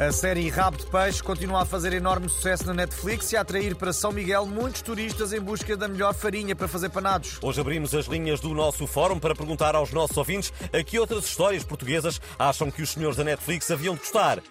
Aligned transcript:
A 0.00 0.10
série 0.12 0.48
Rabo 0.48 0.78
de 0.78 0.86
Peixe 0.86 1.22
continua 1.22 1.60
a 1.60 1.66
fazer 1.66 1.92
enorme 1.92 2.26
sucesso 2.26 2.66
na 2.66 2.72
Netflix 2.72 3.30
e 3.32 3.36
a 3.36 3.42
atrair 3.42 3.76
para 3.76 3.92
São 3.92 4.10
Miguel 4.10 4.46
muitos 4.46 4.80
turistas 4.80 5.30
em 5.30 5.40
busca 5.42 5.76
da 5.76 5.86
melhor 5.86 6.14
farinha 6.14 6.56
para 6.56 6.66
fazer 6.66 6.88
panados. 6.88 7.38
Hoje 7.42 7.60
abrimos 7.60 7.94
as 7.94 8.06
linhas 8.06 8.40
do 8.40 8.54
nosso 8.54 8.86
fórum 8.86 9.18
para 9.18 9.34
perguntar 9.34 9.74
aos 9.74 9.92
nossos 9.92 10.16
ouvintes 10.16 10.54
a 10.72 10.82
que 10.82 10.98
outras 10.98 11.26
histórias 11.26 11.64
portuguesas 11.64 12.18
acham 12.38 12.70
que 12.70 12.80
os 12.80 12.88
senhores 12.88 13.18
da 13.18 13.24
Netflix 13.24 13.70
haviam 13.70 13.94
de 13.94 14.00
gostar. 14.00 14.42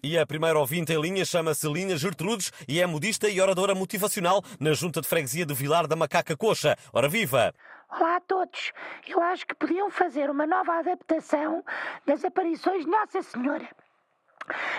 E 0.00 0.16
a 0.16 0.24
primeira 0.24 0.56
ouvinte 0.56 0.92
em 0.92 1.00
linha 1.00 1.24
chama-se 1.24 1.66
Linha 1.66 1.96
Gertrudes 1.96 2.52
e 2.68 2.80
é 2.80 2.86
modista 2.86 3.28
e 3.28 3.40
oradora 3.40 3.74
motivacional 3.74 4.44
na 4.60 4.72
Junta 4.72 5.00
de 5.00 5.08
Freguesia 5.08 5.44
de 5.44 5.52
Vilar 5.52 5.88
da 5.88 5.96
Macaca 5.96 6.36
Coxa. 6.36 6.76
Ora 6.92 7.08
viva! 7.08 7.52
Olá 7.98 8.16
a 8.16 8.20
todos. 8.20 8.72
Eu 9.08 9.22
acho 9.22 9.46
que 9.46 9.54
podiam 9.54 9.90
fazer 9.90 10.28
uma 10.28 10.46
nova 10.46 10.80
adaptação 10.80 11.64
das 12.04 12.22
aparições 12.26 12.84
de 12.84 12.90
Nossa 12.90 13.22
Senhora. 13.22 13.66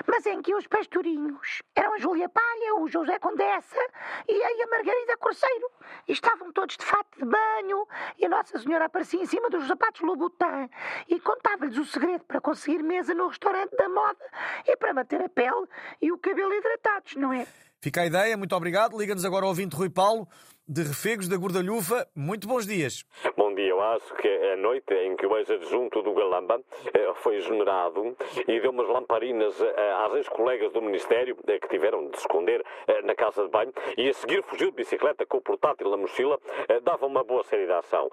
Mas 0.05 0.23
em 0.27 0.39
que 0.39 0.53
os 0.53 0.67
pastorinhos 0.67 1.63
eram 1.75 1.95
a 1.95 1.97
Júlia 1.97 2.29
Palha, 2.29 2.75
o 2.75 2.87
José 2.87 3.17
Condessa 3.17 3.79
e 4.27 4.43
a 4.43 4.67
Margarida 4.67 5.17
Corceiro. 5.17 5.71
E 6.07 6.11
estavam 6.11 6.51
todos 6.51 6.77
de 6.77 6.85
fato 6.85 7.17
de 7.17 7.25
banho 7.25 7.87
e 8.19 8.25
a 8.27 8.29
Nossa 8.29 8.59
Senhora 8.59 8.85
aparecia 8.85 9.19
em 9.19 9.25
cima 9.25 9.49
dos 9.49 9.65
sapatos 9.65 10.01
Louboutin 10.01 10.69
e 11.09 11.19
contava-lhes 11.19 11.75
o 11.75 11.85
segredo 11.85 12.23
para 12.23 12.39
conseguir 12.39 12.83
mesa 12.83 13.15
no 13.15 13.29
restaurante 13.29 13.75
da 13.75 13.89
moda 13.89 14.25
e 14.67 14.77
para 14.77 14.93
manter 14.93 15.23
a 15.23 15.29
pele 15.29 15.67
e 15.99 16.11
o 16.11 16.19
cabelo 16.19 16.53
hidratados, 16.53 17.15
não 17.15 17.33
é? 17.33 17.47
Fica 17.81 18.01
a 18.01 18.05
ideia, 18.05 18.37
muito 18.37 18.55
obrigado. 18.55 18.95
Liga-nos 18.95 19.25
agora 19.25 19.45
ao 19.45 19.49
ouvinte 19.49 19.75
Rui 19.75 19.89
Paulo 19.89 20.27
de 20.67 20.83
Refegos 20.83 21.29
da 21.29 21.37
Gordalhufa. 21.37 22.05
Muito 22.13 22.47
bons 22.47 22.67
dias. 22.67 23.05
Bom 23.37 23.55
dia, 23.55 23.69
eu 23.69 23.81
acho 23.81 24.13
que 24.15 24.27
a 24.27 24.57
noite 24.57 24.93
em 24.93 25.15
que 25.15 25.25
o 25.25 25.37
ex-adjunto 25.37 26.01
do 26.01 26.13
Galamba 26.13 26.59
eh, 26.93 27.13
foi 27.15 27.37
exonerado 27.37 28.17
e 28.47 28.59
deu 28.59 28.71
umas 28.71 28.89
lamparinas 28.89 29.59
eh, 29.61 29.93
às 30.05 30.13
ex-colegas 30.15 30.73
do 30.73 30.81
Ministério 30.81 31.37
eh, 31.47 31.57
que 31.57 31.69
tiveram 31.69 32.09
de 32.09 32.17
esconder 32.17 32.63
na 33.03 33.15
casa 33.15 33.43
de 33.43 33.49
banho 33.49 33.73
e 33.97 34.09
a 34.09 34.13
seguir 34.13 34.43
fugiu 34.43 34.69
de 34.71 34.75
bicicleta 34.77 35.25
com 35.25 35.37
o 35.37 35.41
portátil 35.41 35.89
na 35.89 35.97
mochila, 35.97 36.39
dava 36.83 37.05
uma 37.05 37.23
boa 37.23 37.43
série 37.43 37.65
de 37.65 37.71
ação. 37.71 38.09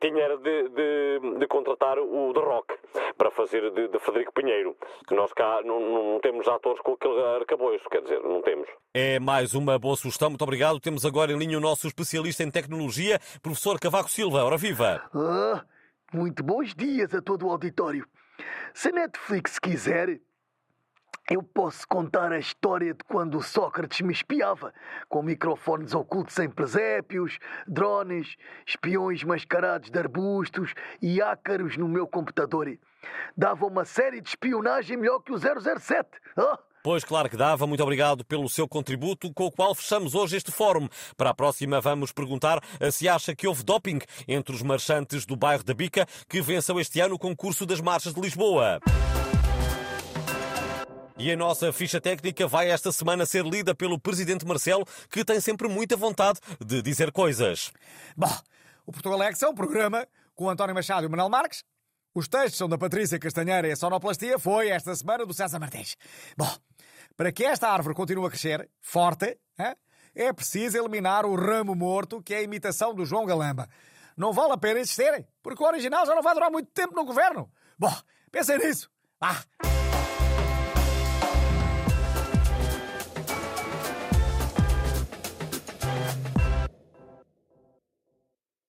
Tinha 0.00 0.36
de, 0.36 0.68
de, 0.68 1.38
de 1.38 1.46
contratar 1.46 1.98
o 1.98 2.32
The 2.32 2.40
Rock 2.40 2.74
para 3.20 3.30
fazer 3.30 3.70
de, 3.72 3.88
de 3.88 3.98
Frederico 3.98 4.32
Pinheiro, 4.32 4.74
que 5.06 5.14
nós 5.14 5.30
cá 5.34 5.60
não, 5.62 5.78
não 6.14 6.20
temos 6.20 6.48
atores 6.48 6.80
com 6.80 6.94
aquele 6.94 7.20
arcabouço, 7.36 7.84
quer 7.90 8.00
dizer, 8.00 8.18
não 8.22 8.40
temos. 8.40 8.66
É 8.94 9.20
mais 9.20 9.52
uma 9.52 9.78
boa 9.78 9.94
sugestão, 9.94 10.30
muito 10.30 10.40
obrigado. 10.40 10.80
Temos 10.80 11.04
agora 11.04 11.30
em 11.30 11.36
linha 11.36 11.58
o 11.58 11.60
nosso 11.60 11.86
especialista 11.86 12.42
em 12.42 12.50
tecnologia, 12.50 13.20
professor 13.42 13.78
Cavaco 13.78 14.10
Silva. 14.10 14.42
Ora 14.42 14.56
viva! 14.56 15.02
Ah, 15.14 15.62
muito 16.14 16.42
bons 16.42 16.74
dias 16.74 17.14
a 17.14 17.20
todo 17.20 17.46
o 17.46 17.50
auditório. 17.50 18.06
Se 18.72 18.88
a 18.88 18.92
Netflix 18.92 19.58
quiser, 19.58 20.18
eu 21.30 21.44
posso 21.44 21.86
contar 21.86 22.32
a 22.32 22.38
história 22.40 22.92
de 22.92 23.04
quando 23.04 23.40
Sócrates 23.40 24.00
me 24.00 24.12
espiava, 24.12 24.74
com 25.08 25.22
microfones 25.22 25.94
ocultos 25.94 26.36
em 26.40 26.50
presépios, 26.50 27.38
drones, 27.68 28.36
espiões 28.66 29.22
mascarados 29.22 29.90
de 29.90 29.98
arbustos 29.98 30.74
e 31.00 31.22
ácaros 31.22 31.76
no 31.76 31.86
meu 31.86 32.08
computador. 32.08 32.76
Dava 33.36 33.64
uma 33.64 33.84
série 33.84 34.20
de 34.20 34.28
espionagem 34.28 34.96
melhor 34.96 35.20
que 35.20 35.32
o 35.32 35.38
007. 35.38 36.08
Ah! 36.36 36.58
Pois 36.82 37.04
claro 37.04 37.28
que 37.28 37.36
dava. 37.36 37.66
Muito 37.66 37.82
obrigado 37.82 38.24
pelo 38.24 38.48
seu 38.48 38.66
contributo, 38.66 39.32
com 39.32 39.44
o 39.44 39.52
qual 39.52 39.74
fechamos 39.74 40.14
hoje 40.14 40.36
este 40.36 40.50
fórum. 40.50 40.88
Para 41.16 41.30
a 41.30 41.34
próxima 41.34 41.80
vamos 41.80 42.10
perguntar 42.10 42.60
se 42.90 43.08
acha 43.08 43.36
que 43.36 43.46
houve 43.46 43.62
doping 43.62 44.00
entre 44.26 44.54
os 44.54 44.62
marchantes 44.62 45.24
do 45.24 45.36
bairro 45.36 45.62
da 45.62 45.74
Bica 45.74 46.06
que 46.28 46.40
venceu 46.40 46.80
este 46.80 46.98
ano 46.98 47.14
o 47.14 47.18
concurso 47.18 47.64
das 47.64 47.80
marchas 47.80 48.14
de 48.14 48.20
Lisboa. 48.20 48.80
E 51.22 51.30
a 51.30 51.36
nossa 51.36 51.70
ficha 51.70 52.00
técnica 52.00 52.46
vai 52.46 52.70
esta 52.70 52.90
semana 52.90 53.26
ser 53.26 53.44
lida 53.44 53.74
pelo 53.74 54.00
Presidente 54.00 54.46
Marcelo, 54.46 54.86
que 55.10 55.22
tem 55.22 55.38
sempre 55.38 55.68
muita 55.68 55.94
vontade 55.94 56.40
de 56.64 56.80
dizer 56.80 57.12
coisas. 57.12 57.70
Bom, 58.16 58.34
o 58.86 58.90
Portugal 58.90 59.22
X 59.24 59.42
é 59.42 59.48
um 59.48 59.54
programa 59.54 60.08
com 60.34 60.48
António 60.48 60.74
Machado 60.74 61.02
e 61.02 61.08
o 61.08 61.10
Manuel 61.10 61.28
Marques. 61.28 61.62
Os 62.14 62.26
textos 62.26 62.56
são 62.56 62.70
da 62.70 62.78
Patrícia 62.78 63.18
Castanheira 63.18 63.68
e 63.68 63.72
a 63.72 63.76
sonoplastia 63.76 64.38
foi 64.38 64.70
esta 64.70 64.96
semana 64.96 65.26
do 65.26 65.34
César 65.34 65.60
Martins. 65.60 65.94
Bom, 66.38 66.50
para 67.14 67.30
que 67.30 67.44
esta 67.44 67.68
árvore 67.68 67.94
continue 67.94 68.26
a 68.26 68.30
crescer 68.30 68.70
forte, 68.80 69.38
é 70.14 70.32
preciso 70.32 70.78
eliminar 70.78 71.26
o 71.26 71.36
ramo 71.36 71.74
morto, 71.74 72.22
que 72.22 72.32
é 72.32 72.38
a 72.38 72.42
imitação 72.42 72.94
do 72.94 73.04
João 73.04 73.26
Galamba. 73.26 73.68
Não 74.16 74.32
vale 74.32 74.54
a 74.54 74.56
pena 74.56 74.80
insistirem, 74.80 75.26
porque 75.42 75.62
o 75.62 75.66
original 75.66 76.06
já 76.06 76.14
não 76.14 76.22
vai 76.22 76.32
durar 76.32 76.50
muito 76.50 76.70
tempo 76.72 76.94
no 76.94 77.04
governo. 77.04 77.52
Bom, 77.78 77.94
pensem 78.32 78.56
nisso. 78.56 78.90
Ah! 79.20 79.42